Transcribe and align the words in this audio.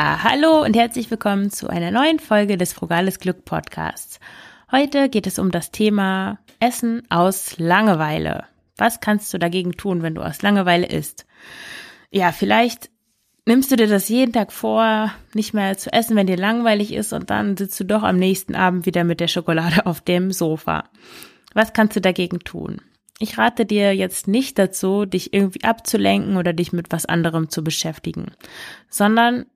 Ja, 0.00 0.22
hallo 0.22 0.62
und 0.62 0.76
herzlich 0.76 1.10
willkommen 1.10 1.50
zu 1.50 1.66
einer 1.66 1.90
neuen 1.90 2.20
Folge 2.20 2.56
des 2.56 2.72
Frugales 2.72 3.18
Glück 3.18 3.44
Podcasts. 3.44 4.20
Heute 4.70 5.08
geht 5.08 5.26
es 5.26 5.40
um 5.40 5.50
das 5.50 5.72
Thema 5.72 6.38
Essen 6.60 7.02
aus 7.10 7.58
Langeweile. 7.58 8.44
Was 8.76 9.00
kannst 9.00 9.34
du 9.34 9.38
dagegen 9.38 9.72
tun, 9.72 10.02
wenn 10.02 10.14
du 10.14 10.22
aus 10.22 10.40
Langeweile 10.40 10.86
isst? 10.86 11.26
Ja, 12.12 12.30
vielleicht 12.30 12.90
nimmst 13.44 13.72
du 13.72 13.76
dir 13.76 13.88
das 13.88 14.08
jeden 14.08 14.32
Tag 14.32 14.52
vor, 14.52 15.12
nicht 15.34 15.52
mehr 15.52 15.76
zu 15.76 15.92
essen, 15.92 16.14
wenn 16.14 16.28
dir 16.28 16.36
langweilig 16.36 16.92
ist 16.92 17.12
und 17.12 17.28
dann 17.28 17.56
sitzt 17.56 17.80
du 17.80 17.84
doch 17.84 18.04
am 18.04 18.18
nächsten 18.18 18.54
Abend 18.54 18.86
wieder 18.86 19.02
mit 19.02 19.18
der 19.18 19.26
Schokolade 19.26 19.84
auf 19.84 20.00
dem 20.00 20.30
Sofa. 20.30 20.84
Was 21.54 21.72
kannst 21.72 21.96
du 21.96 22.00
dagegen 22.00 22.38
tun? 22.38 22.80
Ich 23.18 23.36
rate 23.36 23.66
dir 23.66 23.96
jetzt 23.96 24.28
nicht 24.28 24.60
dazu, 24.60 25.06
dich 25.06 25.34
irgendwie 25.34 25.64
abzulenken 25.64 26.36
oder 26.36 26.52
dich 26.52 26.72
mit 26.72 26.92
was 26.92 27.04
anderem 27.04 27.48
zu 27.48 27.64
beschäftigen, 27.64 28.26
sondern 28.88 29.46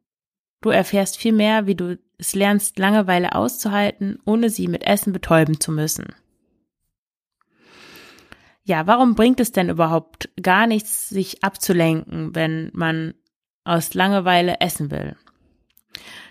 du 0.62 0.70
erfährst 0.70 1.18
viel 1.18 1.32
mehr, 1.32 1.66
wie 1.66 1.74
du 1.74 1.98
es 2.18 2.34
lernst, 2.34 2.78
Langeweile 2.78 3.34
auszuhalten, 3.34 4.18
ohne 4.24 4.48
sie 4.48 4.68
mit 4.68 4.84
Essen 4.84 5.12
betäuben 5.12 5.60
zu 5.60 5.72
müssen. 5.72 6.14
Ja, 8.64 8.86
warum 8.86 9.16
bringt 9.16 9.40
es 9.40 9.52
denn 9.52 9.68
überhaupt 9.68 10.30
gar 10.40 10.68
nichts, 10.68 11.08
sich 11.08 11.42
abzulenken, 11.42 12.32
wenn 12.34 12.70
man 12.72 13.14
aus 13.64 13.94
Langeweile 13.94 14.60
essen 14.60 14.92
will? 14.92 15.16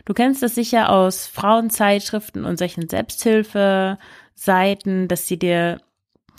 Du 0.05 0.13
kennst 0.13 0.41
das 0.41 0.55
sicher 0.55 0.89
aus 0.89 1.27
Frauenzeitschriften 1.27 2.45
und 2.45 2.57
solchen 2.57 2.89
Selbsthilfe-Seiten, 2.89 5.07
dass 5.07 5.27
sie 5.27 5.37
dir 5.37 5.79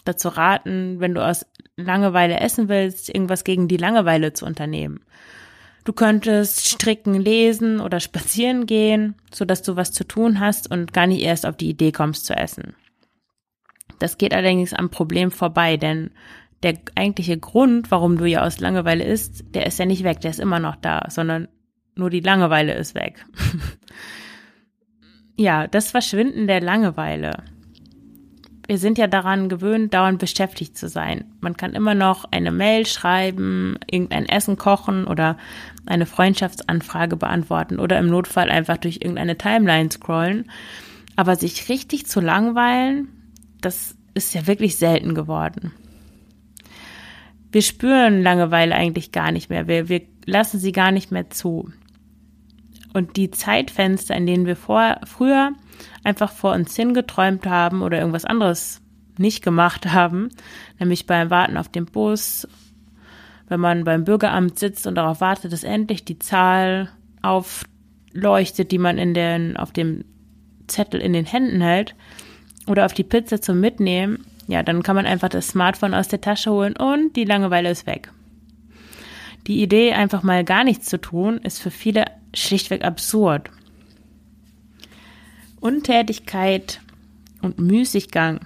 dazu 0.04 0.26
raten, 0.28 0.98
wenn 0.98 1.14
du 1.14 1.24
aus 1.24 1.46
Langeweile 1.76 2.40
essen 2.40 2.68
willst, 2.68 3.08
irgendwas 3.08 3.44
gegen 3.44 3.68
die 3.68 3.76
Langeweile 3.76 4.32
zu 4.32 4.44
unternehmen. 4.46 5.04
Du 5.84 5.92
könntest 5.92 6.68
stricken, 6.68 7.14
lesen 7.14 7.80
oder 7.80 7.98
spazieren 7.98 8.66
gehen, 8.66 9.16
so 9.32 9.44
dass 9.44 9.62
du 9.62 9.74
was 9.76 9.92
zu 9.92 10.04
tun 10.04 10.38
hast 10.38 10.70
und 10.70 10.92
gar 10.92 11.06
nicht 11.06 11.22
erst 11.22 11.44
auf 11.44 11.56
die 11.56 11.70
Idee 11.70 11.90
kommst 11.90 12.24
zu 12.24 12.34
essen. 12.36 12.74
Das 13.98 14.18
geht 14.18 14.34
allerdings 14.34 14.72
am 14.72 14.90
Problem 14.90 15.30
vorbei, 15.30 15.76
denn 15.76 16.10
der 16.62 16.78
eigentliche 16.94 17.38
Grund, 17.38 17.90
warum 17.90 18.16
du 18.16 18.26
ja 18.26 18.44
aus 18.44 18.60
Langeweile 18.60 19.04
isst, 19.04 19.44
der 19.54 19.66
ist 19.66 19.78
ja 19.78 19.86
nicht 19.86 20.04
weg, 20.04 20.20
der 20.20 20.30
ist 20.30 20.40
immer 20.40 20.60
noch 20.60 20.76
da, 20.76 21.06
sondern 21.08 21.48
nur 21.96 22.10
die 22.10 22.20
Langeweile 22.20 22.74
ist 22.74 22.94
weg. 22.94 23.26
ja, 25.36 25.66
das 25.66 25.90
Verschwinden 25.90 26.46
der 26.46 26.60
Langeweile 26.60 27.42
wir 28.66 28.78
sind 28.78 28.96
ja 28.96 29.06
daran 29.06 29.48
gewöhnt, 29.48 29.92
dauernd 29.92 30.18
beschäftigt 30.18 30.78
zu 30.78 30.88
sein. 30.88 31.24
Man 31.40 31.56
kann 31.56 31.74
immer 31.74 31.94
noch 31.94 32.24
eine 32.30 32.52
Mail 32.52 32.86
schreiben, 32.86 33.76
irgendein 33.90 34.26
Essen 34.26 34.56
kochen 34.56 35.06
oder 35.06 35.36
eine 35.86 36.06
Freundschaftsanfrage 36.06 37.16
beantworten 37.16 37.80
oder 37.80 37.98
im 37.98 38.08
Notfall 38.08 38.50
einfach 38.50 38.76
durch 38.76 38.96
irgendeine 38.96 39.36
Timeline 39.36 39.90
scrollen. 39.90 40.50
Aber 41.16 41.36
sich 41.36 41.68
richtig 41.68 42.06
zu 42.06 42.20
langweilen, 42.20 43.08
das 43.60 43.96
ist 44.14 44.34
ja 44.34 44.46
wirklich 44.46 44.76
selten 44.76 45.14
geworden. 45.14 45.72
Wir 47.50 47.62
spüren 47.62 48.22
Langeweile 48.22 48.74
eigentlich 48.74 49.12
gar 49.12 49.32
nicht 49.32 49.50
mehr. 49.50 49.66
Wir, 49.66 49.88
wir 49.88 50.02
lassen 50.24 50.58
sie 50.58 50.72
gar 50.72 50.92
nicht 50.92 51.10
mehr 51.10 51.28
zu. 51.30 51.70
Und 52.94 53.16
die 53.16 53.30
Zeitfenster, 53.30 54.14
in 54.14 54.26
denen 54.26 54.46
wir 54.46 54.56
vor, 54.56 55.00
früher 55.04 55.52
einfach 56.04 56.32
vor 56.32 56.52
uns 56.52 56.76
hingeträumt 56.76 57.46
haben 57.46 57.82
oder 57.82 57.98
irgendwas 57.98 58.24
anderes 58.24 58.80
nicht 59.18 59.42
gemacht 59.42 59.92
haben, 59.92 60.30
nämlich 60.78 61.06
beim 61.06 61.30
Warten 61.30 61.56
auf 61.56 61.68
den 61.68 61.86
Bus, 61.86 62.46
wenn 63.48 63.60
man 63.60 63.84
beim 63.84 64.04
Bürgeramt 64.04 64.58
sitzt 64.58 64.86
und 64.86 64.94
darauf 64.94 65.20
wartet, 65.20 65.52
dass 65.52 65.64
endlich 65.64 66.04
die 66.04 66.18
Zahl 66.18 66.88
aufleuchtet, 67.22 68.72
die 68.72 68.78
man 68.78 68.98
in 68.98 69.14
den, 69.14 69.56
auf 69.56 69.72
dem 69.72 70.04
Zettel 70.66 71.00
in 71.00 71.12
den 71.12 71.26
Händen 71.26 71.60
hält, 71.60 71.94
oder 72.66 72.86
auf 72.86 72.94
die 72.94 73.04
Pizza 73.04 73.40
zum 73.40 73.60
Mitnehmen, 73.60 74.24
ja, 74.46 74.62
dann 74.62 74.82
kann 74.82 74.96
man 74.96 75.06
einfach 75.06 75.28
das 75.28 75.48
Smartphone 75.48 75.94
aus 75.94 76.08
der 76.08 76.20
Tasche 76.20 76.50
holen 76.50 76.76
und 76.76 77.16
die 77.16 77.24
Langeweile 77.24 77.70
ist 77.70 77.86
weg. 77.86 78.12
Die 79.46 79.62
Idee, 79.62 79.92
einfach 79.92 80.22
mal 80.22 80.44
gar 80.44 80.62
nichts 80.62 80.86
zu 80.86 81.00
tun, 81.00 81.38
ist 81.38 81.60
für 81.60 81.72
viele 81.72 82.04
schlichtweg 82.34 82.84
absurd. 82.84 83.50
Untätigkeit 85.60 86.80
und 87.40 87.58
Müßiggang 87.58 88.40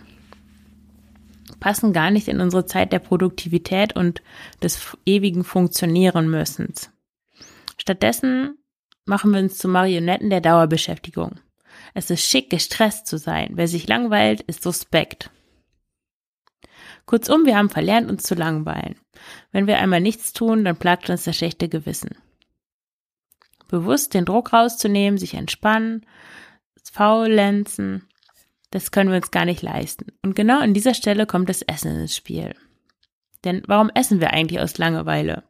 passen 1.61 1.93
gar 1.93 2.11
nicht 2.11 2.29
in 2.29 2.41
unsere 2.41 2.67
Zeit 2.67 2.93
der 2.93 2.99
Produktivität 2.99 3.97
und 3.97 4.23
des 4.63 4.97
ewigen 5.07 5.45
Funktionieren 5.45 6.31
müssens. 6.31 6.91
Stattdessen 7.79 8.59
machen 9.05 9.33
wir 9.33 9.41
uns 9.41 9.59
zu 9.59 9.69
Marionetten 9.69 10.31
der 10.31 10.41
Dauerbeschäftigung. 10.41 11.41
Es 11.95 12.11
ist 12.11 12.25
schick, 12.25 12.51
gestresst 12.51 13.07
zu 13.07 13.19
sein. 13.19 13.51
Wer 13.53 13.69
sich 13.69 13.89
langweilt, 13.89 14.43
ist 14.43 14.63
suspekt. 14.63 15.31
Kurzum, 17.07 17.47
wir 17.47 17.57
haben 17.57 17.71
verlernt, 17.71 18.11
uns 18.11 18.25
zu 18.25 18.35
langweilen. 18.35 18.97
Wenn 19.53 19.67
wir 19.67 19.79
einmal 19.79 20.01
nichts 20.01 20.33
tun, 20.33 20.65
dann 20.65 20.77
plagt 20.77 21.09
uns 21.09 21.25
das 21.25 21.37
schlechte 21.37 21.69
Gewissen. 21.69 22.11
Bewusst 23.69 24.15
den 24.15 24.25
Druck 24.25 24.53
rauszunehmen, 24.53 25.19
sich 25.19 25.35
entspannen, 25.35 26.07
faulenzen, 26.93 28.09
das 28.71 28.91
können 28.91 29.11
wir 29.11 29.17
uns 29.17 29.31
gar 29.31 29.45
nicht 29.45 29.63
leisten. 29.63 30.07
Und 30.23 30.35
genau 30.35 30.61
an 30.61 30.75
dieser 30.75 30.95
Stelle 30.95 31.27
kommt 31.27 31.49
das 31.49 31.63
Essen 31.63 32.01
ins 32.01 32.17
Spiel. 32.17 32.55
Denn 33.45 33.63
warum 33.67 33.91
essen 33.95 34.21
wir 34.21 34.33
eigentlich 34.33 34.61
aus 34.61 34.79
Langeweile? 34.79 35.45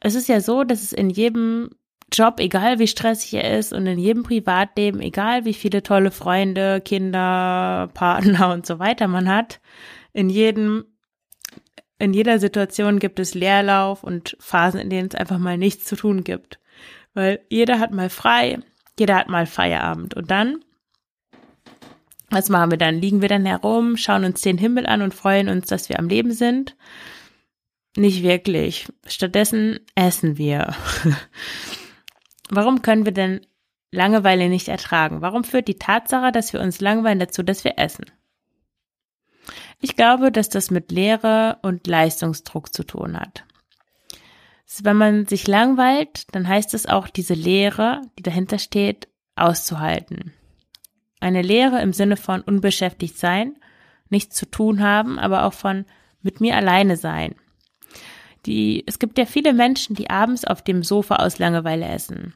Es 0.00 0.14
ist 0.14 0.28
ja 0.28 0.40
so, 0.40 0.64
dass 0.64 0.82
es 0.82 0.92
in 0.92 1.10
jedem 1.10 1.70
Job, 2.12 2.38
egal 2.38 2.78
wie 2.78 2.86
stressig 2.86 3.34
er 3.34 3.58
ist, 3.58 3.72
und 3.72 3.86
in 3.86 3.98
jedem 3.98 4.22
Privatleben, 4.22 5.00
egal 5.00 5.44
wie 5.44 5.54
viele 5.54 5.82
tolle 5.82 6.10
Freunde, 6.10 6.80
Kinder, 6.80 7.90
Partner 7.94 8.52
und 8.52 8.66
so 8.66 8.78
weiter 8.78 9.08
man 9.08 9.28
hat, 9.28 9.60
in 10.12 10.28
jedem, 10.28 10.84
in 11.98 12.12
jeder 12.12 12.38
Situation 12.38 12.98
gibt 12.98 13.18
es 13.20 13.34
Leerlauf 13.34 14.02
und 14.02 14.36
Phasen, 14.40 14.80
in 14.80 14.90
denen 14.90 15.08
es 15.08 15.14
einfach 15.14 15.38
mal 15.38 15.56
nichts 15.56 15.84
zu 15.84 15.96
tun 15.96 16.24
gibt. 16.24 16.58
Weil 17.14 17.40
jeder 17.48 17.78
hat 17.78 17.92
mal 17.92 18.10
frei, 18.10 18.58
jeder 18.98 19.16
hat 19.16 19.28
mal 19.28 19.46
Feierabend. 19.46 20.14
Und 20.14 20.30
dann, 20.30 20.64
was 22.30 22.48
machen 22.48 22.72
wir 22.72 22.78
dann? 22.78 23.00
Liegen 23.00 23.22
wir 23.22 23.28
dann 23.28 23.46
herum, 23.46 23.96
schauen 23.96 24.24
uns 24.24 24.40
den 24.40 24.58
Himmel 24.58 24.86
an 24.86 25.02
und 25.02 25.14
freuen 25.14 25.48
uns, 25.48 25.66
dass 25.66 25.88
wir 25.88 25.98
am 25.98 26.08
Leben 26.08 26.32
sind? 26.32 26.76
Nicht 27.96 28.24
wirklich. 28.24 28.88
Stattdessen 29.06 29.78
essen 29.94 30.36
wir. 30.36 30.74
Warum 32.50 32.82
können 32.82 33.04
wir 33.04 33.12
denn 33.12 33.46
Langeweile 33.92 34.48
nicht 34.48 34.66
ertragen? 34.66 35.20
Warum 35.20 35.44
führt 35.44 35.68
die 35.68 35.78
Tatsache, 35.78 36.32
dass 36.32 36.52
wir 36.52 36.60
uns 36.60 36.80
langweilen, 36.80 37.20
dazu, 37.20 37.44
dass 37.44 37.62
wir 37.62 37.78
essen? 37.78 38.06
Ich 39.84 39.96
glaube, 39.96 40.32
dass 40.32 40.48
das 40.48 40.70
mit 40.70 40.90
Lehre 40.90 41.58
und 41.60 41.86
Leistungsdruck 41.86 42.72
zu 42.72 42.84
tun 42.84 43.20
hat. 43.20 43.44
Wenn 44.80 44.96
man 44.96 45.26
sich 45.26 45.46
langweilt, 45.46 46.24
dann 46.34 46.48
heißt 46.48 46.72
es 46.72 46.86
auch, 46.86 47.06
diese 47.06 47.34
Lehre, 47.34 48.00
die 48.18 48.22
dahinter 48.22 48.58
steht, 48.58 49.08
auszuhalten. 49.36 50.32
Eine 51.20 51.42
Lehre 51.42 51.82
im 51.82 51.92
Sinne 51.92 52.16
von 52.16 52.40
unbeschäftigt 52.40 53.18
sein, 53.18 53.56
nichts 54.08 54.36
zu 54.36 54.50
tun 54.50 54.82
haben, 54.82 55.18
aber 55.18 55.44
auch 55.44 55.52
von 55.52 55.84
mit 56.22 56.40
mir 56.40 56.56
alleine 56.56 56.96
sein. 56.96 57.34
Die, 58.46 58.84
es 58.86 58.98
gibt 58.98 59.18
ja 59.18 59.26
viele 59.26 59.52
Menschen, 59.52 59.94
die 59.94 60.08
abends 60.08 60.46
auf 60.46 60.62
dem 60.62 60.82
Sofa 60.82 61.16
aus 61.16 61.38
Langeweile 61.38 61.84
essen. 61.88 62.32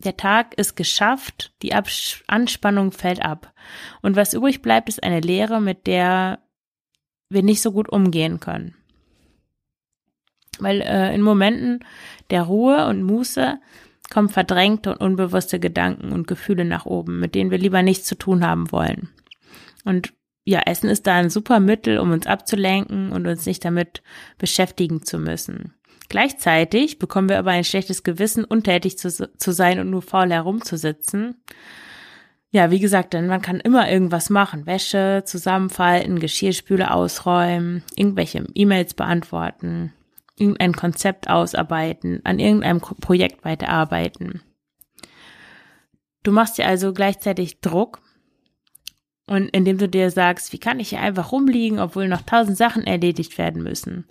Der 0.00 0.18
Tag 0.18 0.52
ist 0.58 0.76
geschafft, 0.76 1.54
die 1.62 1.72
Abs 1.72 2.22
Anspannung 2.26 2.92
fällt 2.92 3.22
ab. 3.22 3.54
Und 4.02 4.14
was 4.14 4.34
übrig 4.34 4.60
bleibt, 4.60 4.90
ist 4.90 5.02
eine 5.02 5.20
Lehre, 5.20 5.62
mit 5.62 5.86
der 5.86 6.40
wir 7.28 7.42
nicht 7.42 7.62
so 7.62 7.72
gut 7.72 7.88
umgehen 7.88 8.40
können. 8.40 8.74
Weil 10.58 10.80
äh, 10.80 11.14
in 11.14 11.22
Momenten 11.22 11.80
der 12.30 12.42
Ruhe 12.42 12.86
und 12.86 13.02
Muße 13.02 13.58
kommen 14.10 14.28
verdrängte 14.28 14.92
und 14.92 15.00
unbewusste 15.00 15.58
Gedanken 15.58 16.12
und 16.12 16.26
Gefühle 16.26 16.64
nach 16.64 16.86
oben, 16.86 17.20
mit 17.20 17.34
denen 17.34 17.50
wir 17.50 17.58
lieber 17.58 17.82
nichts 17.82 18.06
zu 18.06 18.16
tun 18.16 18.46
haben 18.46 18.70
wollen. 18.72 19.10
Und 19.84 20.12
ja, 20.44 20.60
Essen 20.64 20.88
ist 20.88 21.06
da 21.06 21.16
ein 21.16 21.28
super 21.28 21.58
Mittel, 21.58 21.98
um 21.98 22.12
uns 22.12 22.26
abzulenken 22.26 23.10
und 23.10 23.26
uns 23.26 23.46
nicht 23.46 23.64
damit 23.64 24.02
beschäftigen 24.38 25.02
zu 25.02 25.18
müssen. 25.18 25.74
Gleichzeitig 26.08 27.00
bekommen 27.00 27.28
wir 27.28 27.38
aber 27.38 27.50
ein 27.50 27.64
schlechtes 27.64 28.04
Gewissen, 28.04 28.44
untätig 28.44 28.96
zu, 28.96 29.10
zu 29.10 29.52
sein 29.52 29.80
und 29.80 29.90
nur 29.90 30.02
faul 30.02 30.30
herumzusitzen. 30.30 31.34
Ja, 32.56 32.70
wie 32.70 32.80
gesagt, 32.80 33.12
denn 33.12 33.26
man 33.26 33.42
kann 33.42 33.60
immer 33.60 33.86
irgendwas 33.90 34.30
machen. 34.30 34.64
Wäsche 34.64 35.24
zusammenfalten, 35.26 36.20
Geschirrspüle 36.20 36.90
ausräumen, 36.90 37.82
irgendwelche 37.96 38.46
E-Mails 38.54 38.94
beantworten, 38.94 39.92
irgendein 40.38 40.72
Konzept 40.72 41.28
ausarbeiten, 41.28 42.22
an 42.24 42.38
irgendeinem 42.38 42.80
Projekt 42.80 43.44
weiterarbeiten. 43.44 44.40
Du 46.22 46.32
machst 46.32 46.56
dir 46.56 46.66
also 46.66 46.94
gleichzeitig 46.94 47.60
Druck 47.60 48.00
und 49.26 49.50
indem 49.50 49.76
du 49.76 49.86
dir 49.86 50.10
sagst, 50.10 50.54
wie 50.54 50.58
kann 50.58 50.80
ich 50.80 50.88
hier 50.88 51.00
einfach 51.00 51.32
rumliegen, 51.32 51.78
obwohl 51.78 52.08
noch 52.08 52.22
tausend 52.22 52.56
Sachen 52.56 52.84
erledigt 52.84 53.36
werden 53.36 53.62
müssen. 53.62 54.06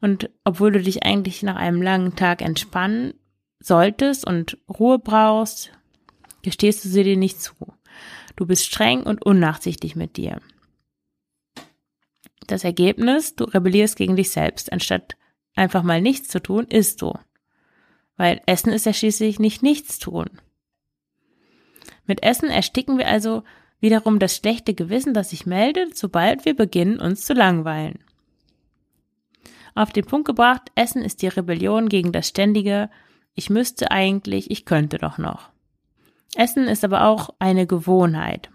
Und 0.00 0.30
obwohl 0.42 0.72
du 0.72 0.82
dich 0.82 1.04
eigentlich 1.04 1.44
nach 1.44 1.54
einem 1.54 1.80
langen 1.80 2.16
Tag 2.16 2.42
entspannen 2.42 3.14
solltest 3.60 4.26
und 4.26 4.58
Ruhe 4.68 4.98
brauchst, 4.98 5.70
gestehst 6.42 6.84
du 6.84 6.88
sie 6.88 7.04
dir 7.04 7.16
nicht 7.16 7.40
zu. 7.40 7.54
Du 8.36 8.46
bist 8.46 8.64
streng 8.64 9.02
und 9.02 9.24
unnachsichtig 9.24 9.96
mit 9.96 10.16
dir. 10.16 10.40
Das 12.46 12.64
Ergebnis, 12.64 13.36
du 13.36 13.44
rebellierst 13.44 13.96
gegen 13.96 14.16
dich 14.16 14.30
selbst. 14.30 14.72
Anstatt 14.72 15.16
einfach 15.54 15.82
mal 15.82 16.00
nichts 16.00 16.28
zu 16.28 16.42
tun, 16.42 16.66
isst 16.66 17.00
du. 17.02 17.14
Weil 18.16 18.40
Essen 18.46 18.72
ist 18.72 18.86
ja 18.86 18.92
schließlich 18.92 19.38
nicht 19.38 19.62
nichts 19.62 19.98
tun. 19.98 20.28
Mit 22.06 22.22
Essen 22.22 22.50
ersticken 22.50 22.98
wir 22.98 23.08
also 23.08 23.44
wiederum 23.80 24.18
das 24.18 24.36
schlechte 24.36 24.74
Gewissen, 24.74 25.14
das 25.14 25.30
sich 25.30 25.46
meldet, 25.46 25.96
sobald 25.96 26.44
wir 26.44 26.54
beginnen, 26.54 27.00
uns 27.00 27.24
zu 27.24 27.34
langweilen. 27.34 27.98
Auf 29.74 29.92
den 29.92 30.04
Punkt 30.04 30.26
gebracht, 30.26 30.70
Essen 30.74 31.02
ist 31.02 31.22
die 31.22 31.28
Rebellion 31.28 31.88
gegen 31.88 32.12
das 32.12 32.28
ständige 32.28 32.90
Ich 33.34 33.50
müsste 33.50 33.90
eigentlich, 33.90 34.50
ich 34.50 34.64
könnte 34.64 34.98
doch 34.98 35.18
noch. 35.18 35.53
Essen 36.36 36.68
ist 36.68 36.84
aber 36.84 37.06
auch 37.06 37.30
eine 37.38 37.66
Gewohnheit, 37.66 38.50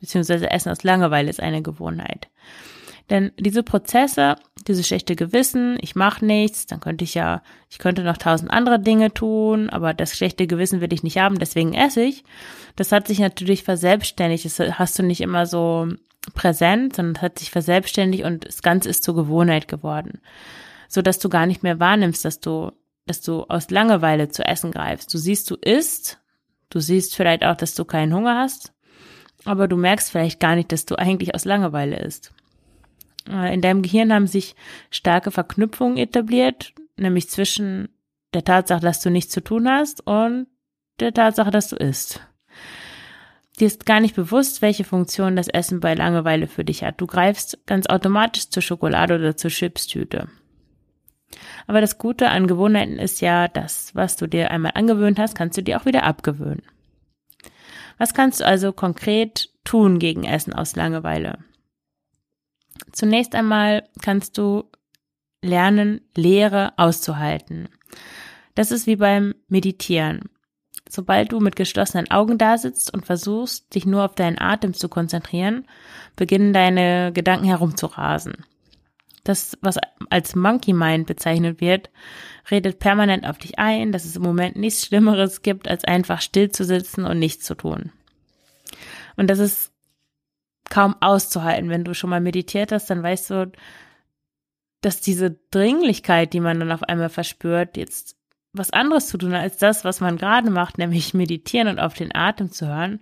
beziehungsweise 0.00 0.50
Essen 0.50 0.70
aus 0.70 0.82
Langeweile 0.82 1.30
ist 1.30 1.40
eine 1.40 1.62
Gewohnheit. 1.62 2.28
Denn 3.10 3.30
diese 3.38 3.62
Prozesse, 3.62 4.34
dieses 4.66 4.86
schlechte 4.86 5.14
Gewissen, 5.14 5.78
ich 5.80 5.94
mache 5.94 6.24
nichts, 6.24 6.66
dann 6.66 6.80
könnte 6.80 7.04
ich 7.04 7.14
ja, 7.14 7.42
ich 7.70 7.78
könnte 7.78 8.02
noch 8.02 8.16
tausend 8.16 8.50
andere 8.50 8.80
Dinge 8.80 9.14
tun, 9.14 9.70
aber 9.70 9.94
das 9.94 10.16
schlechte 10.16 10.48
Gewissen 10.48 10.80
will 10.80 10.92
ich 10.92 11.04
nicht 11.04 11.18
haben, 11.18 11.38
deswegen 11.38 11.72
esse 11.72 12.02
ich. 12.02 12.24
Das 12.74 12.90
hat 12.90 13.06
sich 13.06 13.20
natürlich 13.20 13.62
verselbstständigt. 13.62 14.44
Das 14.44 14.58
hast 14.58 14.98
du 14.98 15.04
nicht 15.04 15.20
immer 15.20 15.46
so 15.46 15.86
präsent, 16.34 16.96
sondern 16.96 17.14
es 17.14 17.22
hat 17.22 17.38
sich 17.38 17.52
verselbstständigt 17.52 18.24
und 18.24 18.44
das 18.44 18.62
Ganze 18.62 18.88
ist 18.88 19.04
zur 19.04 19.14
Gewohnheit 19.14 19.68
geworden. 19.68 20.20
So 20.88 21.00
dass 21.00 21.20
du 21.20 21.28
gar 21.28 21.46
nicht 21.46 21.62
mehr 21.62 21.78
wahrnimmst, 21.78 22.24
dass 22.24 22.40
du, 22.40 22.72
dass 23.06 23.20
du 23.20 23.44
aus 23.44 23.70
Langeweile 23.70 24.28
zu 24.28 24.44
essen 24.44 24.72
greifst. 24.72 25.14
Du 25.14 25.18
siehst, 25.18 25.48
du 25.48 25.54
isst, 25.54 26.18
du 26.70 26.80
siehst 26.80 27.16
vielleicht 27.16 27.44
auch, 27.44 27.56
dass 27.56 27.74
du 27.74 27.84
keinen 27.84 28.14
Hunger 28.14 28.38
hast, 28.38 28.72
aber 29.44 29.68
du 29.68 29.76
merkst 29.76 30.10
vielleicht 30.10 30.40
gar 30.40 30.56
nicht, 30.56 30.72
dass 30.72 30.86
du 30.86 30.96
eigentlich 30.96 31.34
aus 31.34 31.44
Langeweile 31.44 31.98
isst. 31.98 32.32
Äh, 33.28 33.54
in 33.54 33.60
deinem 33.60 33.82
Gehirn 33.82 34.12
haben 34.12 34.26
sich 34.26 34.54
starke 34.90 35.30
Verknüpfungen 35.30 35.96
etabliert, 35.96 36.72
nämlich 36.96 37.28
zwischen 37.28 37.88
der 38.34 38.44
Tatsache, 38.44 38.80
dass 38.80 39.00
du 39.00 39.10
nichts 39.10 39.32
zu 39.32 39.42
tun 39.42 39.68
hast 39.68 40.06
und 40.06 40.46
der 41.00 41.12
Tatsache, 41.12 41.50
dass 41.50 41.68
du 41.68 41.76
isst. 41.76 42.20
Dir 43.58 43.66
ist 43.66 43.86
gar 43.86 44.00
nicht 44.00 44.14
bewusst, 44.14 44.60
welche 44.60 44.84
Funktion 44.84 45.36
das 45.36 45.48
Essen 45.48 45.80
bei 45.80 45.94
Langeweile 45.94 46.46
für 46.46 46.64
dich 46.64 46.84
hat. 46.84 47.00
Du 47.00 47.06
greifst 47.06 47.58
ganz 47.66 47.86
automatisch 47.86 48.50
zur 48.50 48.62
Schokolade 48.62 49.14
oder 49.14 49.36
zur 49.36 49.50
Chipstüte. 49.50 50.28
Aber 51.66 51.80
das 51.80 51.98
Gute 51.98 52.28
an 52.28 52.46
Gewohnheiten 52.46 52.98
ist 52.98 53.20
ja, 53.20 53.48
das, 53.48 53.94
was 53.94 54.16
du 54.16 54.26
dir 54.26 54.50
einmal 54.50 54.72
angewöhnt 54.74 55.18
hast, 55.18 55.34
kannst 55.34 55.58
du 55.58 55.62
dir 55.62 55.80
auch 55.80 55.86
wieder 55.86 56.04
abgewöhnen. 56.04 56.62
Was 57.98 58.14
kannst 58.14 58.40
du 58.40 58.46
also 58.46 58.72
konkret 58.72 59.50
tun 59.64 59.98
gegen 59.98 60.24
Essen 60.24 60.52
aus 60.52 60.76
Langeweile? 60.76 61.38
Zunächst 62.92 63.34
einmal 63.34 63.88
kannst 64.02 64.38
du 64.38 64.64
lernen, 65.42 66.00
Leere 66.14 66.72
auszuhalten. 66.76 67.68
Das 68.54 68.70
ist 68.70 68.86
wie 68.86 68.96
beim 68.96 69.34
Meditieren. 69.48 70.30
Sobald 70.88 71.32
du 71.32 71.40
mit 71.40 71.56
geschlossenen 71.56 72.10
Augen 72.10 72.38
da 72.38 72.58
sitzt 72.58 72.92
und 72.94 73.04
versuchst, 73.04 73.74
dich 73.74 73.86
nur 73.86 74.04
auf 74.04 74.14
deinen 74.14 74.38
Atem 74.38 74.72
zu 74.72 74.88
konzentrieren, 74.88 75.66
beginnen 76.14 76.52
deine 76.52 77.12
Gedanken 77.12 77.46
herumzurasen. 77.46 78.44
Das, 79.26 79.58
was 79.60 79.78
als 80.10 80.34
Monkey 80.34 80.72
Mind 80.72 81.06
bezeichnet 81.06 81.60
wird, 81.60 81.90
redet 82.50 82.78
permanent 82.78 83.26
auf 83.26 83.38
dich 83.38 83.58
ein, 83.58 83.92
dass 83.92 84.04
es 84.04 84.16
im 84.16 84.22
Moment 84.22 84.56
nichts 84.56 84.86
Schlimmeres 84.86 85.42
gibt, 85.42 85.68
als 85.68 85.84
einfach 85.84 86.20
still 86.20 86.50
zu 86.50 86.64
sitzen 86.64 87.04
und 87.04 87.18
nichts 87.18 87.44
zu 87.44 87.54
tun. 87.54 87.92
Und 89.16 89.28
das 89.28 89.38
ist 89.38 89.72
kaum 90.68 90.96
auszuhalten. 91.00 91.70
Wenn 91.70 91.84
du 91.84 91.94
schon 91.94 92.10
mal 92.10 92.20
meditiert 92.20 92.72
hast, 92.72 92.88
dann 92.90 93.02
weißt 93.02 93.30
du, 93.30 93.52
dass 94.80 95.00
diese 95.00 95.38
Dringlichkeit, 95.50 96.32
die 96.32 96.40
man 96.40 96.60
dann 96.60 96.72
auf 96.72 96.82
einmal 96.82 97.08
verspürt, 97.08 97.76
jetzt 97.76 98.16
was 98.52 98.70
anderes 98.70 99.08
zu 99.08 99.18
tun 99.18 99.34
als 99.34 99.58
das, 99.58 99.84
was 99.84 100.00
man 100.00 100.16
gerade 100.16 100.50
macht, 100.50 100.78
nämlich 100.78 101.14
meditieren 101.14 101.68
und 101.68 101.78
auf 101.78 101.94
den 101.94 102.14
Atem 102.14 102.50
zu 102.50 102.66
hören, 102.66 103.00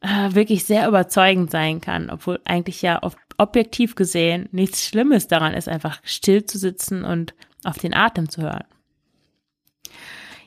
äh, 0.00 0.34
wirklich 0.34 0.64
sehr 0.64 0.86
überzeugend 0.88 1.50
sein 1.50 1.80
kann, 1.80 2.10
obwohl 2.10 2.40
eigentlich 2.44 2.82
ja 2.82 3.02
oft 3.02 3.18
objektiv 3.38 3.94
gesehen 3.94 4.48
nichts 4.52 4.84
Schlimmes 4.84 5.28
daran 5.28 5.54
ist, 5.54 5.68
einfach 5.68 6.00
still 6.04 6.44
zu 6.44 6.58
sitzen 6.58 7.04
und 7.04 7.34
auf 7.64 7.78
den 7.78 7.94
Atem 7.94 8.28
zu 8.28 8.42
hören. 8.42 8.64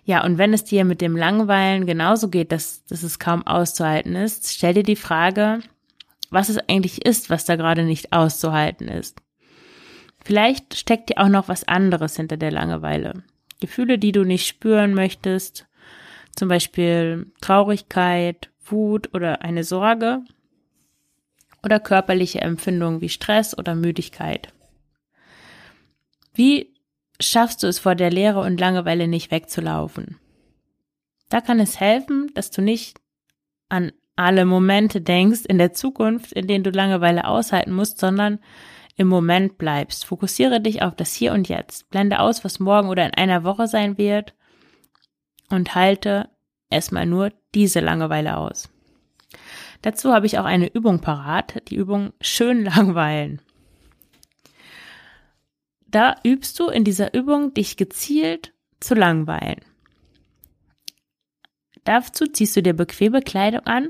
Ja, 0.03 0.23
und 0.23 0.37
wenn 0.37 0.53
es 0.53 0.63
dir 0.63 0.83
mit 0.83 0.99
dem 1.01 1.15
Langweilen 1.15 1.85
genauso 1.85 2.29
geht, 2.29 2.51
dass, 2.51 2.83
dass 2.85 3.03
es 3.03 3.19
kaum 3.19 3.45
auszuhalten 3.45 4.15
ist, 4.15 4.51
stell 4.51 4.73
dir 4.73 4.83
die 4.83 4.95
Frage, 4.95 5.59
was 6.29 6.49
es 6.49 6.57
eigentlich 6.69 7.05
ist, 7.05 7.29
was 7.29 7.45
da 7.45 7.55
gerade 7.55 7.83
nicht 7.83 8.11
auszuhalten 8.13 8.87
ist. 8.87 9.21
Vielleicht 10.23 10.75
steckt 10.75 11.09
dir 11.09 11.17
auch 11.17 11.29
noch 11.29 11.47
was 11.47 11.67
anderes 11.67 12.15
hinter 12.15 12.37
der 12.37 12.51
Langeweile. 12.51 13.23
Gefühle, 13.59 13.99
die 13.99 14.11
du 14.11 14.23
nicht 14.23 14.47
spüren 14.47 14.93
möchtest, 14.93 15.67
zum 16.35 16.47
Beispiel 16.47 17.31
Traurigkeit, 17.41 18.49
Wut 18.65 19.13
oder 19.13 19.41
eine 19.43 19.63
Sorge 19.63 20.23
oder 21.63 21.79
körperliche 21.79 22.41
Empfindungen 22.41 23.01
wie 23.01 23.09
Stress 23.09 23.57
oder 23.57 23.75
Müdigkeit. 23.75 24.53
Wie 26.33 26.73
schaffst 27.19 27.61
du 27.63 27.67
es 27.67 27.79
vor 27.79 27.95
der 27.95 28.09
Leere 28.09 28.39
und 28.39 28.59
Langeweile 28.59 29.07
nicht 29.07 29.31
wegzulaufen? 29.31 30.17
Da 31.29 31.41
kann 31.41 31.59
es 31.59 31.79
helfen, 31.79 32.31
dass 32.33 32.51
du 32.51 32.61
nicht 32.61 32.99
an 33.69 33.91
alle 34.15 34.45
Momente 34.45 35.01
denkst 35.01 35.41
in 35.47 35.57
der 35.57 35.73
Zukunft, 35.73 36.33
in 36.33 36.47
denen 36.47 36.63
du 36.63 36.71
Langeweile 36.71 37.25
aushalten 37.25 37.71
musst, 37.71 37.99
sondern 37.99 38.39
im 38.97 39.07
Moment 39.07 39.57
bleibst. 39.57 40.05
Fokussiere 40.05 40.61
dich 40.61 40.81
auf 40.81 40.95
das 40.95 41.13
Hier 41.13 41.31
und 41.33 41.47
Jetzt. 41.49 41.89
Blende 41.89 42.19
aus, 42.19 42.43
was 42.43 42.59
morgen 42.59 42.89
oder 42.89 43.05
in 43.05 43.13
einer 43.13 43.43
Woche 43.43 43.67
sein 43.67 43.97
wird 43.97 44.33
und 45.49 45.75
halte 45.75 46.29
erstmal 46.69 47.05
nur 47.05 47.31
diese 47.53 47.79
Langeweile 47.79 48.37
aus. 48.37 48.70
Dazu 49.81 50.13
habe 50.13 50.25
ich 50.25 50.37
auch 50.37 50.45
eine 50.45 50.71
Übung 50.71 50.99
parat, 50.99 51.63
die 51.69 51.75
Übung 51.75 52.13
schön 52.21 52.63
langweilen. 52.65 53.41
Da 55.87 56.15
übst 56.23 56.59
du 56.59 56.67
in 56.67 56.83
dieser 56.83 57.13
Übung 57.13 57.53
dich 57.53 57.75
gezielt 57.77 58.53
zu 58.79 58.95
langweilen. 58.95 59.59
Dazu 61.83 62.25
ziehst 62.27 62.55
du 62.55 62.61
dir 62.61 62.73
bequeme 62.73 63.21
Kleidung 63.21 63.61
an 63.61 63.89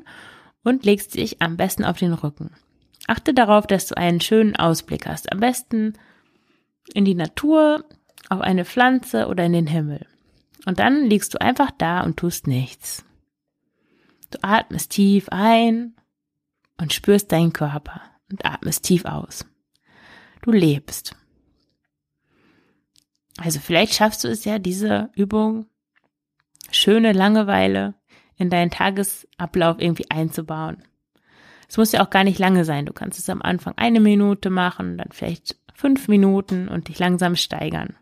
und 0.63 0.85
legst 0.85 1.15
dich 1.15 1.41
am 1.41 1.57
besten 1.57 1.83
auf 1.83 1.97
den 1.97 2.13
Rücken. 2.13 2.51
Achte 3.07 3.33
darauf, 3.33 3.67
dass 3.67 3.87
du 3.87 3.97
einen 3.97 4.21
schönen 4.21 4.55
Ausblick 4.55 5.05
hast. 5.05 5.31
Am 5.31 5.39
besten 5.39 5.93
in 6.93 7.05
die 7.05 7.15
Natur, 7.15 7.85
auf 8.29 8.41
eine 8.41 8.65
Pflanze 8.65 9.27
oder 9.27 9.45
in 9.45 9.53
den 9.53 9.67
Himmel. 9.67 10.05
Und 10.65 10.79
dann 10.79 11.05
liegst 11.05 11.33
du 11.33 11.41
einfach 11.41 11.71
da 11.77 12.01
und 12.01 12.17
tust 12.17 12.47
nichts. 12.47 13.03
Du 14.31 14.39
atmest 14.41 14.91
tief 14.91 15.27
ein 15.29 15.95
und 16.77 16.93
spürst 16.93 17.31
deinen 17.31 17.53
Körper 17.53 18.01
und 18.31 18.45
atmest 18.45 18.83
tief 18.83 19.05
aus. 19.05 19.45
Du 20.41 20.51
lebst. 20.51 21.15
Also 23.37 23.59
vielleicht 23.59 23.93
schaffst 23.93 24.23
du 24.23 24.27
es 24.27 24.45
ja, 24.45 24.59
diese 24.59 25.09
Übung 25.15 25.67
schöne 26.71 27.11
Langeweile 27.11 27.95
in 28.35 28.49
deinen 28.49 28.71
Tagesablauf 28.71 29.79
irgendwie 29.79 30.09
einzubauen. 30.09 30.83
Es 31.67 31.77
muss 31.77 31.91
ja 31.91 32.03
auch 32.03 32.09
gar 32.09 32.23
nicht 32.23 32.39
lange 32.39 32.65
sein. 32.65 32.85
Du 32.85 32.93
kannst 32.93 33.19
es 33.19 33.29
am 33.29 33.41
Anfang 33.41 33.73
eine 33.77 33.99
Minute 33.99 34.49
machen, 34.49 34.97
dann 34.97 35.09
vielleicht 35.11 35.57
fünf 35.73 36.07
Minuten 36.07 36.67
und 36.67 36.87
dich 36.87 36.99
langsam 36.99 37.35
steigern. 37.35 37.95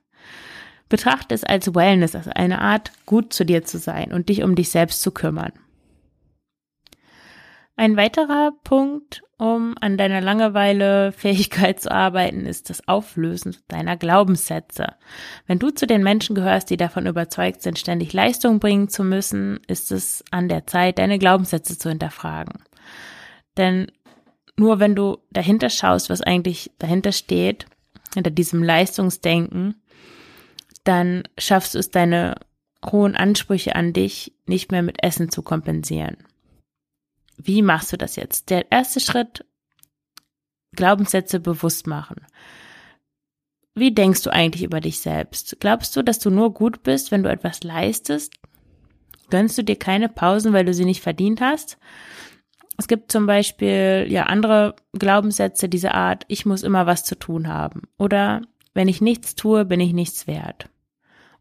Betrachte 0.88 1.36
es 1.36 1.44
als 1.44 1.76
Wellness, 1.76 2.16
als 2.16 2.28
eine 2.28 2.62
Art, 2.62 2.92
gut 3.06 3.32
zu 3.32 3.46
dir 3.46 3.64
zu 3.64 3.78
sein 3.78 4.12
und 4.12 4.30
dich 4.30 4.44
um 4.44 4.56
dich 4.56 4.70
selbst 4.70 5.02
zu 5.02 5.12
kümmern. 5.12 5.54
Ein 7.80 7.96
weiterer 7.96 8.52
Punkt, 8.66 9.24
um 9.38 9.74
an 9.80 9.96
deiner 9.96 10.20
Langeweile-Fähigkeit 10.20 11.80
zu 11.80 11.90
arbeiten, 11.90 12.46
ist 12.46 12.70
das 12.70 12.86
Auflösen 12.90 13.56
deiner 13.70 13.96
Glaubenssätze. 13.96 14.96
Wenn 15.48 15.60
du 15.60 15.70
zu 15.70 15.88
den 15.88 16.04
Menschen 16.04 16.36
gehörst, 16.36 16.70
die 16.70 16.76
davon 16.76 17.06
überzeugt 17.06 17.62
sind, 17.62 17.80
ständig 17.80 18.12
Leistung 18.12 18.60
bringen 18.60 18.90
zu 18.90 19.06
müssen, 19.06 19.62
ist 19.68 19.94
es 19.94 20.26
an 20.30 20.50
der 20.50 20.68
Zeit, 20.68 21.00
deine 21.00 21.20
Glaubenssätze 21.20 21.78
zu 21.78 21.88
hinterfragen. 21.88 22.62
Denn 23.56 23.90
nur 24.58 24.82
wenn 24.82 24.94
du 24.94 25.20
dahinter 25.32 25.70
schaust, 25.70 26.10
was 26.10 26.20
eigentlich 26.20 26.72
dahinter 26.80 27.14
steht, 27.14 27.66
hinter 28.14 28.32
diesem 28.32 28.62
Leistungsdenken, 28.62 29.82
dann 30.84 31.24
schaffst 31.38 31.76
du 31.76 31.80
es, 31.80 31.92
deine 31.92 32.36
hohen 32.86 33.16
Ansprüche 33.16 33.78
an 33.78 33.94
dich 33.94 34.34
nicht 34.48 34.70
mehr 34.70 34.84
mit 34.84 35.02
Essen 35.02 35.32
zu 35.32 35.44
kompensieren. 35.44 36.18
Wie 37.42 37.62
machst 37.62 37.94
du 37.94 37.98
das 37.98 38.18
jetzt? 38.18 38.50
Der 38.50 38.70
erste 38.72 39.00
Schritt, 39.00 39.46
Glaubenssätze 40.76 41.40
bewusst 41.40 41.88
machen. 41.88 42.18
Wie 43.76 43.94
denkst 43.94 44.24
du 44.24 44.30
eigentlich 44.30 44.64
über 44.64 44.82
dich 44.82 45.00
selbst? 45.00 45.58
Glaubst 45.60 45.96
du, 45.96 46.04
dass 46.04 46.20
du 46.20 46.30
nur 46.30 46.54
gut 46.54 46.84
bist, 46.84 47.12
wenn 47.12 47.24
du 47.24 47.32
etwas 47.32 47.64
leistest? 47.64 48.34
Gönnst 49.30 49.58
du 49.58 49.64
dir 49.64 49.78
keine 49.78 50.10
Pausen, 50.10 50.54
weil 50.54 50.66
du 50.66 50.74
sie 50.74 50.86
nicht 50.86 51.02
verdient 51.02 51.40
hast? 51.40 51.78
Es 52.78 52.88
gibt 52.88 53.12
zum 53.12 53.26
Beispiel 53.26 54.06
ja 54.10 54.24
andere 54.24 54.76
Glaubenssätze 54.98 55.70
dieser 55.70 55.94
Art, 55.94 56.26
ich 56.28 56.46
muss 56.46 56.64
immer 56.64 56.86
was 56.86 57.06
zu 57.06 57.18
tun 57.18 57.48
haben. 57.48 57.84
Oder 57.98 58.42
wenn 58.74 58.90
ich 58.90 59.02
nichts 59.02 59.36
tue, 59.36 59.66
bin 59.66 59.80
ich 59.80 59.94
nichts 59.94 60.28
wert. 60.28 60.70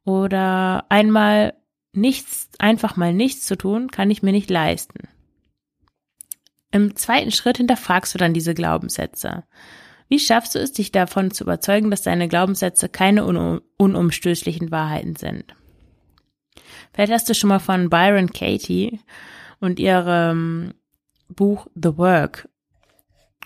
Oder 0.05 0.87
einmal 0.91 1.55
nichts, 1.93 2.51
einfach 2.59 2.97
mal 2.97 3.13
nichts 3.13 3.47
zu 3.47 3.57
tun, 3.57 3.91
kann 3.91 4.11
ich 4.11 4.23
mir 4.23 4.33
nicht 4.33 4.51
leisten. 4.51 5.09
Im 6.71 6.97
zweiten 6.97 7.31
Schritt 7.31 7.57
hinterfragst 7.57 8.15
du 8.15 8.19
dann 8.19 8.35
diese 8.35 8.55
Glaubenssätze. 8.55 9.45
Wie 10.09 10.19
schaffst 10.19 10.55
du 10.55 10.59
es, 10.59 10.73
dich 10.73 10.91
davon 10.91 11.31
zu 11.31 11.45
überzeugen, 11.45 11.91
dass 11.91 12.03
deine 12.03 12.29
Glaubenssätze 12.29 12.89
keine 12.89 13.27
un 13.27 13.61
unumstößlichen 13.77 14.71
Wahrheiten 14.71 15.17
sind? 15.17 15.55
Vielleicht 16.93 17.13
hast 17.13 17.29
du 17.29 17.35
schon 17.35 17.49
mal 17.49 17.59
von 17.59 17.91
Byron 17.91 18.33
Katie 18.33 19.01
und 19.61 19.79
ihrem 19.79 20.75
Buch 21.29 21.67
The 21.75 21.97
Work 21.97 22.49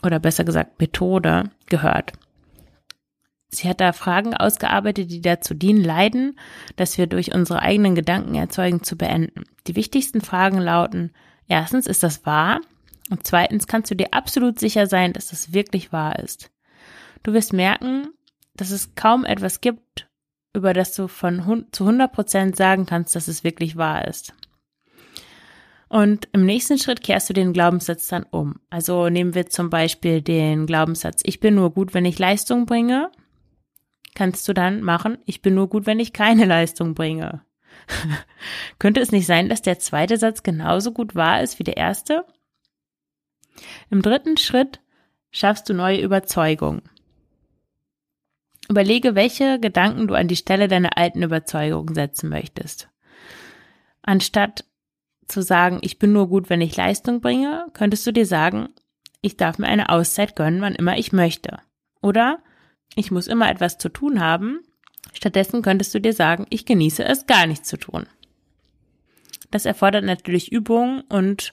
oder 0.03 0.19
besser 0.19 0.45
gesagt 0.45 0.81
Methode 0.81 1.51
gehört. 1.67 2.13
Sie 3.49 3.69
hat 3.69 3.81
da 3.81 3.93
Fragen 3.93 4.35
ausgearbeitet, 4.35 5.11
die 5.11 5.21
dazu 5.21 5.53
dienen, 5.53 5.85
Leiden, 5.85 6.39
das 6.77 6.97
wir 6.97 7.07
durch 7.07 7.35
unsere 7.35 7.61
eigenen 7.61 7.95
Gedanken 7.95 8.35
erzeugen, 8.35 8.83
zu 8.83 8.97
beenden. 8.97 9.45
Die 9.67 9.77
wichtigsten 9.77 10.23
Fragen 10.23 10.59
lauten, 10.59 11.13
erstens, 11.49 11.87
ist 11.87 12.03
das 12.03 12.25
wahr? 12.25 12.61
Und 13.13 13.27
zweitens 13.27 13.67
kannst 13.67 13.91
du 13.91 13.95
dir 13.95 14.15
absolut 14.15 14.59
sicher 14.59 14.87
sein, 14.87 15.13
dass 15.13 15.29
das 15.29 15.53
wirklich 15.53 15.93
wahr 15.93 16.19
ist. 16.19 16.51
Du 17.23 17.35
wirst 17.35 17.53
merken, 17.53 18.09
dass 18.55 18.71
es 18.71 18.95
kaum 18.95 19.27
etwas 19.27 19.61
gibt, 19.61 20.09
über 20.55 20.73
das 20.73 20.95
du 20.95 21.09
von 21.09 21.67
zu 21.73 21.85
100 21.85 22.11
Prozent 22.11 22.57
sagen 22.57 22.87
kannst, 22.87 23.15
dass 23.15 23.29
es 23.29 23.45
wirklich 23.45 23.77
wahr 23.77 24.09
ist. 24.09 24.33
Und 25.91 26.27
im 26.33 26.47
nächsten 26.47 26.79
Schritt 26.79 27.03
kehrst 27.03 27.29
du 27.29 27.35
den 27.35 27.53
Glaubenssatz 27.53 28.09
dann 28.09 28.23
um. 28.23 28.61
Also 28.71 29.11
nehmen 29.11 29.35
wir 29.35 29.45
zum 29.45 29.69
Beispiel 29.69 30.23
den 30.23 30.65
Glaubenssatz, 30.65 31.21
ich 31.23 31.39
bin 31.39 31.55
nur 31.55 31.75
gut, 31.75 31.93
wenn 31.93 32.07
ich 32.07 32.19
Leistung 32.19 32.65
bringe. 32.65 33.11
Kannst 34.15 34.49
du 34.49 34.55
dann 34.55 34.81
machen, 34.81 35.19
ich 35.27 35.43
bin 35.43 35.55
nur 35.55 35.69
gut, 35.69 35.85
wenn 35.85 36.01
ich 36.01 36.15
keine 36.15 36.47
Leistung 36.47 36.95
bringe. 36.95 37.43
Könnte 38.79 39.01
es 39.03 39.13
nicht 39.13 39.27
sein, 39.27 39.51
dass 39.51 39.61
der 39.61 39.79
zweite 39.79 40.17
Satz 40.17 40.43
genauso 40.43 40.93
gut 40.93 41.15
wahr 41.15 41.43
ist 41.43 41.59
wie 41.59 41.65
der 41.65 41.77
erste? 41.77 42.25
Im 43.91 44.03
dritten 44.03 44.37
Schritt 44.37 44.81
schaffst 45.31 45.69
du 45.69 45.75
neue 45.75 46.01
Überzeugungen. 46.01 46.83
Überlege, 48.69 49.15
welche 49.15 49.59
Gedanken 49.59 50.07
du 50.07 50.15
an 50.15 50.29
die 50.29 50.37
Stelle 50.37 50.69
deiner 50.69 50.97
alten 50.97 51.23
Überzeugungen 51.23 51.95
setzen 51.95 52.29
möchtest. 52.29 52.89
Anstatt 54.03 54.65
zu 55.27 55.43
sagen, 55.43 55.79
ich 55.83 55.99
bin 55.99 56.13
nur 56.13 56.29
gut, 56.29 56.51
wenn 56.51 56.61
ich 56.61 56.77
Leistung 56.77 57.21
bringe, 57.21 57.67
könntest 57.73 58.07
du 58.07 58.13
dir 58.13 58.27
sagen, 58.27 58.69
ich 59.21 59.37
darf 59.37 59.59
mir 59.59 59.69
eine 59.69 59.89
Auszeit 59.89 60.37
gönnen, 60.37 60.61
wann 60.61 60.75
immer 60.75 60.97
ich 60.97 61.13
möchte. 61.13 61.59
Oder 62.03 62.39
ich 62.95 63.11
muss 63.11 63.27
immer 63.29 63.51
etwas 63.51 63.79
zu 63.79 63.89
tun 63.89 64.21
haben. 64.21 64.61
Stattdessen 65.13 65.63
könntest 65.63 65.95
du 65.95 66.01
dir 66.01 66.13
sagen, 66.13 66.47
ich 66.51 66.67
genieße 66.67 67.05
es, 67.05 67.27
gar 67.27 67.47
nichts 67.47 67.69
zu 67.69 67.77
tun. 67.77 68.07
Das 69.51 69.67
erfordert 69.67 70.05
natürlich 70.05 70.51
Übung 70.51 71.03
und 71.09 71.53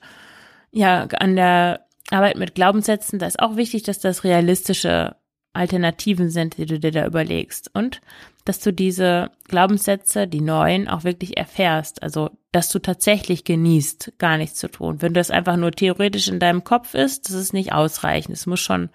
ja, 0.71 1.03
an 1.05 1.35
der 1.35 1.85
Arbeit 2.11 2.37
mit 2.37 2.55
Glaubenssätzen, 2.55 3.19
da 3.19 3.27
ist 3.27 3.39
auch 3.39 3.55
wichtig, 3.55 3.83
dass 3.83 3.99
das 3.99 4.23
realistische 4.23 5.15
Alternativen 5.53 6.29
sind, 6.29 6.57
die 6.57 6.65
du 6.65 6.79
dir 6.79 6.91
da 6.91 7.05
überlegst. 7.05 7.71
Und 7.73 8.01
dass 8.45 8.59
du 8.59 8.73
diese 8.73 9.31
Glaubenssätze, 9.47 10.27
die 10.27 10.41
neuen, 10.41 10.87
auch 10.87 11.03
wirklich 11.03 11.37
erfährst. 11.37 12.01
Also, 12.01 12.31
dass 12.51 12.69
du 12.69 12.79
tatsächlich 12.79 13.43
genießt, 13.43 14.13
gar 14.17 14.37
nichts 14.37 14.57
zu 14.57 14.69
tun. 14.69 15.01
Wenn 15.01 15.13
das 15.13 15.31
einfach 15.31 15.55
nur 15.55 15.71
theoretisch 15.71 16.27
in 16.27 16.39
deinem 16.39 16.63
Kopf 16.63 16.93
ist, 16.93 17.29
das 17.29 17.35
ist 17.35 17.53
nicht 17.53 17.73
ausreichend. 17.73 18.35
Es 18.35 18.45
muss 18.45 18.59
schon, 18.59 18.89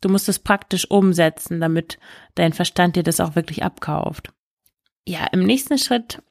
du 0.00 0.08
musst 0.08 0.28
es 0.28 0.38
praktisch 0.38 0.90
umsetzen, 0.90 1.60
damit 1.60 1.98
dein 2.34 2.52
Verstand 2.52 2.96
dir 2.96 3.02
das 3.02 3.20
auch 3.20 3.34
wirklich 3.34 3.62
abkauft. 3.62 4.30
Ja, 5.06 5.26
im 5.32 5.42
nächsten 5.44 5.78
Schritt 5.78 6.22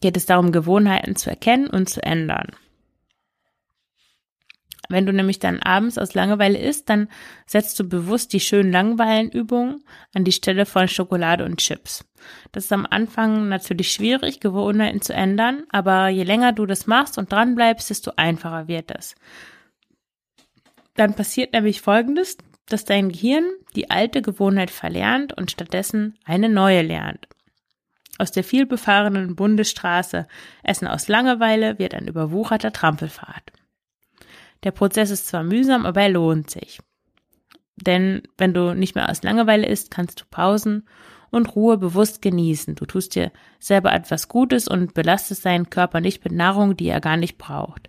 geht 0.00 0.16
es 0.16 0.26
darum, 0.26 0.52
Gewohnheiten 0.52 1.16
zu 1.16 1.30
erkennen 1.30 1.68
und 1.68 1.88
zu 1.88 2.02
ändern. 2.02 2.48
Wenn 4.88 5.06
du 5.06 5.12
nämlich 5.12 5.38
dann 5.38 5.60
abends 5.60 5.96
aus 5.96 6.14
Langeweile 6.14 6.58
isst, 6.58 6.88
dann 6.88 7.08
setzt 7.46 7.78
du 7.78 7.88
bewusst 7.88 8.32
die 8.32 8.40
schönen 8.40 8.72
Langweilenübungen 8.72 9.84
an 10.14 10.24
die 10.24 10.32
Stelle 10.32 10.66
von 10.66 10.88
Schokolade 10.88 11.44
und 11.44 11.58
Chips. 11.58 12.04
Das 12.52 12.64
ist 12.64 12.72
am 12.72 12.86
Anfang 12.88 13.48
natürlich 13.48 13.92
schwierig, 13.92 14.40
Gewohnheiten 14.40 15.00
zu 15.00 15.12
ändern, 15.12 15.64
aber 15.70 16.08
je 16.08 16.24
länger 16.24 16.52
du 16.52 16.66
das 16.66 16.86
machst 16.86 17.16
und 17.18 17.32
dran 17.32 17.54
bleibst, 17.54 17.90
desto 17.90 18.12
einfacher 18.16 18.68
wird 18.68 18.90
es. 18.90 19.14
Dann 20.94 21.14
passiert 21.14 21.52
nämlich 21.52 21.80
Folgendes, 21.80 22.36
dass 22.66 22.84
dein 22.84 23.10
Gehirn 23.10 23.44
die 23.74 23.90
alte 23.90 24.22
Gewohnheit 24.22 24.70
verlernt 24.70 25.32
und 25.36 25.50
stattdessen 25.50 26.18
eine 26.24 26.48
neue 26.48 26.82
lernt. 26.82 27.28
Aus 28.18 28.30
der 28.30 28.44
vielbefahrenen 28.44 29.36
Bundesstraße 29.36 30.28
Essen 30.62 30.86
aus 30.86 31.08
Langeweile 31.08 31.78
wird 31.78 31.94
ein 31.94 32.06
überwucherter 32.06 32.72
Trampelfahrt. 32.72 33.52
Der 34.64 34.70
Prozess 34.70 35.10
ist 35.10 35.26
zwar 35.26 35.42
mühsam, 35.42 35.86
aber 35.86 36.02
er 36.02 36.10
lohnt 36.10 36.50
sich. 36.50 36.80
Denn 37.76 38.22
wenn 38.38 38.54
du 38.54 38.74
nicht 38.74 38.94
mehr 38.94 39.10
aus 39.10 39.22
Langeweile 39.22 39.66
isst, 39.66 39.90
kannst 39.90 40.20
du 40.20 40.24
Pausen 40.30 40.86
und 41.30 41.56
Ruhe 41.56 41.78
bewusst 41.78 42.22
genießen. 42.22 42.74
Du 42.74 42.84
tust 42.84 43.14
dir 43.14 43.32
selber 43.58 43.92
etwas 43.92 44.28
Gutes 44.28 44.68
und 44.68 44.94
belastest 44.94 45.44
deinen 45.44 45.70
Körper 45.70 46.00
nicht 46.00 46.22
mit 46.24 46.32
Nahrung, 46.32 46.76
die 46.76 46.88
er 46.88 47.00
gar 47.00 47.16
nicht 47.16 47.38
braucht. 47.38 47.88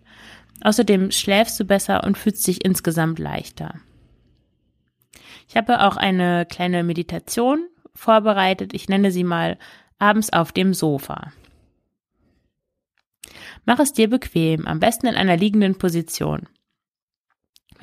Außerdem 0.62 1.12
schläfst 1.12 1.60
du 1.60 1.66
besser 1.66 2.04
und 2.04 2.18
fühlst 2.18 2.48
dich 2.48 2.64
insgesamt 2.64 3.20
leichter. 3.20 3.76
Ich 5.48 5.58
habe 5.58 5.82
auch 5.82 5.98
eine 5.98 6.46
kleine 6.46 6.84
Meditation 6.84 7.68
vorbereitet. 7.94 8.74
Ich 8.74 8.88
nenne 8.88 9.12
sie 9.12 9.26
mal 9.26 9.58
abends 10.00 10.32
auf 10.32 10.52
dem 10.52 10.74
Sofa. 10.74 11.34
Mach 13.66 13.80
es 13.80 13.94
dir 13.94 14.10
bequem, 14.10 14.66
am 14.68 14.80
besten 14.80 15.08
in 15.08 15.16
einer 15.16 15.38
liegenden 15.38 15.78
Position. 15.78 16.48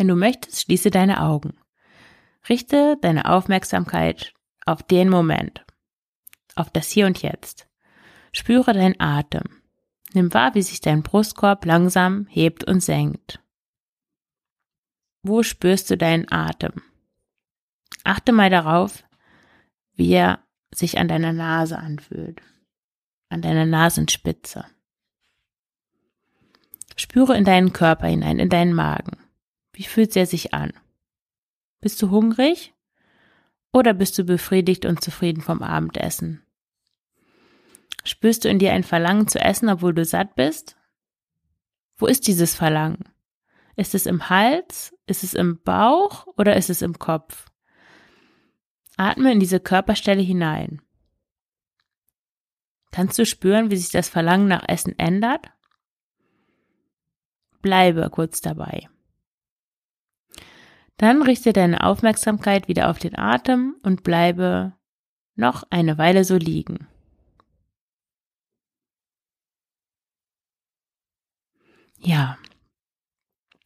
Wenn 0.01 0.09
du 0.09 0.17
möchtest, 0.17 0.63
schließe 0.63 0.91
deine 0.91 1.21
Augen. 1.21 1.59
Richte 2.49 2.97
deine 3.03 3.27
Aufmerksamkeit 3.27 4.33
auf 4.65 4.83
den 4.83 5.11
Moment, 5.11 5.67
auf 6.55 6.71
das 6.71 6.89
Hier 6.89 7.05
und 7.05 7.21
Jetzt. 7.21 7.69
Spüre 8.33 8.73
deinen 8.73 8.99
Atem. 8.99 9.61
Nimm 10.15 10.33
wahr, 10.33 10.55
wie 10.55 10.63
sich 10.63 10.81
dein 10.81 11.03
Brustkorb 11.03 11.67
langsam 11.67 12.27
hebt 12.31 12.65
und 12.65 12.81
senkt. 12.81 13.43
Wo 15.23 15.43
spürst 15.43 15.91
du 15.91 15.99
deinen 15.99 16.33
Atem? 16.33 16.81
Achte 18.03 18.33
mal 18.33 18.49
darauf, 18.49 19.05
wie 19.97 20.13
er 20.13 20.43
sich 20.75 20.97
an 20.97 21.09
deiner 21.09 21.35
Nase 21.35 21.79
anfühlt, 21.79 22.41
an 23.29 23.43
deiner 23.43 23.67
Nasenspitze. 23.67 24.65
Spüre 26.97 27.37
in 27.37 27.45
deinen 27.45 27.75
Körper 27.75 28.07
hinein, 28.07 28.39
in 28.39 28.49
deinen 28.49 28.73
Magen. 28.73 29.19
Wie 29.81 29.85
fühlt 29.85 30.15
er 30.15 30.27
sich 30.27 30.53
an? 30.53 30.75
Bist 31.81 32.03
du 32.03 32.11
hungrig? 32.11 32.75
Oder 33.73 33.95
bist 33.95 34.19
du 34.19 34.25
befriedigt 34.25 34.85
und 34.85 35.03
zufrieden 35.03 35.41
vom 35.41 35.63
Abendessen? 35.63 36.45
Spürst 38.05 38.45
du 38.45 38.51
in 38.51 38.59
dir 38.59 38.75
ein 38.75 38.85
Verlangen 38.85 39.27
zu 39.27 39.39
essen, 39.39 39.71
obwohl 39.71 39.95
du 39.95 40.05
satt 40.05 40.35
bist? 40.35 40.77
Wo 41.97 42.05
ist 42.05 42.27
dieses 42.27 42.55
Verlangen? 42.55 43.09
Ist 43.75 43.95
es 43.95 44.05
im 44.05 44.29
Hals? 44.29 44.95
Ist 45.07 45.25
es 45.25 45.33
im 45.33 45.63
Bauch? 45.63 46.27
Oder 46.37 46.57
ist 46.57 46.69
es 46.69 46.83
im 46.83 46.99
Kopf? 46.99 47.47
Atme 48.99 49.33
in 49.33 49.41
diese 49.41 49.61
Körperstelle 49.61 50.21
hinein. 50.21 50.83
Kannst 52.93 53.19
du 53.19 53.25
spüren, 53.25 53.71
wie 53.71 53.79
sich 53.79 53.89
das 53.89 54.11
Verlangen 54.11 54.47
nach 54.47 54.69
Essen 54.69 54.99
ändert? 54.99 55.51
Bleibe 57.63 58.11
kurz 58.11 58.43
dabei. 58.43 58.91
Dann 61.01 61.23
richte 61.23 61.55
deine 61.55 61.83
Aufmerksamkeit 61.83 62.69
wieder 62.69 62.91
auf 62.91 62.99
den 62.99 63.19
Atem 63.19 63.75
und 63.83 64.03
bleibe 64.03 64.75
noch 65.35 65.65
eine 65.71 65.97
Weile 65.97 66.25
so 66.25 66.37
liegen. 66.37 66.89
Ja, 72.01 72.37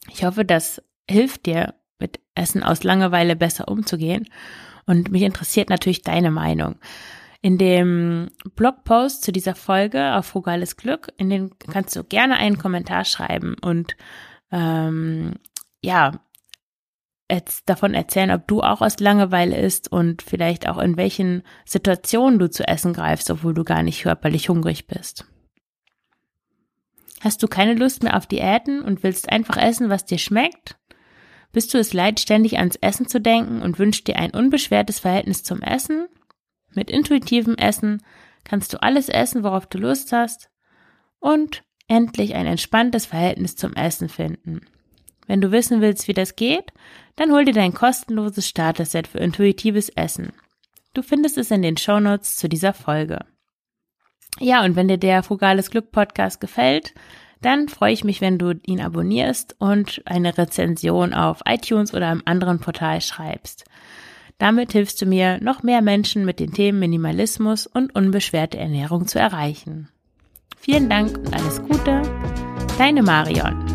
ich 0.09 0.25
hoffe, 0.25 0.45
das 0.45 0.81
hilft 1.11 1.47
dir, 1.47 1.75
mit 1.99 2.21
Essen 2.37 2.63
aus 2.63 2.85
Langeweile 2.85 3.35
besser 3.35 3.67
umzugehen. 3.67 4.29
Und 4.87 5.11
mich 5.11 5.23
interessiert 5.23 5.71
natürlich 5.71 6.03
deine 6.03 6.31
Meinung. 6.31 6.77
In 7.41 7.59
dem 7.59 8.31
Blogpost 8.55 9.25
zu 9.25 9.33
dieser 9.33 9.57
Folge 9.57 10.15
auf 10.15 10.27
Frugales 10.27 10.77
Glück, 10.77 11.09
in 11.17 11.31
den 11.31 11.59
kannst 11.59 11.97
du 11.97 12.05
gerne 12.05 12.37
einen 12.37 12.59
Kommentar 12.59 13.05
schreiben 13.05 13.57
und 13.61 13.97
ähm, 14.53 15.35
ja, 15.83 16.21
davon 17.67 17.95
erzählen, 17.95 18.31
ob 18.31 18.47
du 18.47 18.63
auch 18.63 18.81
aus 18.81 19.01
Langeweile 19.01 19.57
isst 19.57 19.91
und 19.91 20.23
vielleicht 20.23 20.69
auch 20.69 20.79
in 20.79 20.97
welchen 20.97 21.43
Situationen 21.65 22.39
du 22.39 22.51
zu 22.51 22.67
essen 22.69 22.93
greifst, 22.93 23.31
obwohl 23.31 23.55
du 23.55 23.65
gar 23.65 23.83
nicht 23.83 24.03
körperlich 24.03 24.49
hungrig 24.49 24.87
bist. 24.87 25.25
Hast 27.21 27.43
du 27.43 27.49
keine 27.49 27.75
Lust 27.75 28.03
mehr 28.03 28.17
auf 28.17 28.27
Diäten 28.27 28.83
und 28.83 29.03
willst 29.03 29.31
einfach 29.31 29.57
essen, 29.57 29.89
was 29.89 30.05
dir 30.05 30.19
schmeckt? 30.19 30.77
Bist 31.53 31.73
du 31.73 31.79
es 31.79 31.95
leid, 31.95 32.21
ständig 32.21 32.59
ans 32.59 32.77
Essen 32.77 33.09
zu 33.09 33.21
denken 33.21 33.63
und 33.63 33.79
wünschst 33.79 34.07
dir 34.07 34.17
ein 34.17 34.33
unbeschwertes 34.33 34.99
Verhältnis 34.99 35.43
zum 35.43 35.63
Essen? 35.63 36.07
Mit 36.75 36.91
intuitivem 36.91 37.55
Essen 37.55 38.03
kannst 38.43 38.75
du 38.75 38.83
alles 38.83 39.09
essen, 39.09 39.43
worauf 39.43 39.67
du 39.67 39.79
Lust 39.79 40.13
hast 40.13 40.51
und 41.21 41.63
endlich 41.89 42.35
ein 42.35 42.47
entspanntes 42.47 43.07
Verhältnis 43.07 43.57
zum 43.57 43.75
Essen 43.75 44.09
finden. 44.09 44.61
Wenn 45.27 45.41
du 45.41 45.53
wissen 45.53 45.81
willst, 45.81 46.09
wie 46.09 46.13
das 46.13 46.37
geht, 46.37 46.73
dann 47.17 47.33
hol 47.33 47.45
dir 47.45 47.55
dein 47.55 47.75
kostenloses 47.75 48.49
Starter-Set 48.49 49.07
für 49.07 49.19
intuitives 49.19 49.89
Essen. 49.91 50.33
Du 50.95 51.03
findest 51.03 51.39
es 51.39 51.51
in 51.51 51.63
den 51.63 51.77
Shownotes 51.77 52.37
zu 52.37 52.49
dieser 52.49 52.73
Folge. 52.73 53.25
Ja, 54.41 54.65
und 54.65 54.77
wenn 54.77 54.89
dir 54.89 54.99
der 54.99 55.23
Frugales 55.23 55.71
Glück 55.71 55.93
Podcast 55.93 56.41
gefällt, 56.41 56.95
dann 57.41 57.69
freue 57.69 57.93
ich 57.93 58.05
mich, 58.05 58.21
wenn 58.21 58.39
du 58.39 58.55
ihn 58.65 58.81
abonnierst 58.81 59.57
und 59.59 60.03
eine 60.07 60.39
Rezension 60.39 61.13
auf 61.13 61.43
iTunes 61.47 61.93
oder 61.93 62.09
einem 62.09 62.23
anderen 62.25 62.59
Portal 62.59 63.01
schreibst. 63.01 63.65
Damit 64.39 64.73
hilfst 64.73 65.01
du 65.01 65.07
mir, 65.07 65.39
noch 65.41 65.63
mehr 65.63 65.83
Menschen 65.83 66.25
mit 66.25 66.41
den 66.41 66.53
Themen 66.53 66.79
Minimalismus 66.79 67.67
und 67.67 67.95
unbeschwerte 67.95 68.59
Ernährung 68.59 69.07
zu 69.07 69.19
erreichen. 69.19 69.89
Vielen 70.59 70.89
Dank 70.89 71.19
und 71.19 71.35
alles 71.35 71.63
Gute. 71.63 72.03
Deine 72.79 73.03
Marion. 73.03 73.74